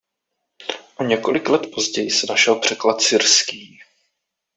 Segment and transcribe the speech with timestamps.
[0.99, 3.79] O několik let později se našel překlad syrský.